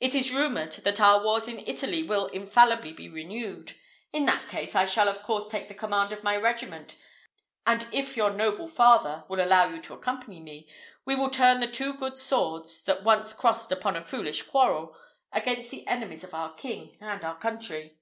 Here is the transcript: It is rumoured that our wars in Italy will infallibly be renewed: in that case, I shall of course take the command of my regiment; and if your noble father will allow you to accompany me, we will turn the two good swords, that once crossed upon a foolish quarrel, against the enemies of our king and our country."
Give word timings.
It 0.00 0.14
is 0.14 0.32
rumoured 0.32 0.72
that 0.72 0.98
our 0.98 1.22
wars 1.22 1.46
in 1.46 1.58
Italy 1.66 2.02
will 2.02 2.28
infallibly 2.28 2.90
be 2.90 3.06
renewed: 3.06 3.74
in 4.14 4.24
that 4.24 4.48
case, 4.48 4.74
I 4.74 4.86
shall 4.86 5.10
of 5.10 5.22
course 5.22 5.46
take 5.46 5.68
the 5.68 5.74
command 5.74 6.10
of 6.10 6.22
my 6.24 6.36
regiment; 6.38 6.94
and 7.66 7.86
if 7.92 8.16
your 8.16 8.30
noble 8.30 8.66
father 8.66 9.24
will 9.28 9.44
allow 9.44 9.68
you 9.68 9.78
to 9.82 9.92
accompany 9.92 10.40
me, 10.40 10.66
we 11.04 11.14
will 11.14 11.28
turn 11.28 11.60
the 11.60 11.66
two 11.66 11.92
good 11.92 12.16
swords, 12.16 12.80
that 12.84 13.04
once 13.04 13.34
crossed 13.34 13.70
upon 13.70 13.94
a 13.94 14.00
foolish 14.02 14.40
quarrel, 14.40 14.96
against 15.32 15.70
the 15.70 15.86
enemies 15.86 16.24
of 16.24 16.32
our 16.32 16.54
king 16.54 16.96
and 17.02 17.22
our 17.22 17.36
country." 17.36 17.98